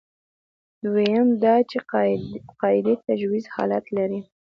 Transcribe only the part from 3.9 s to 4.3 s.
لري.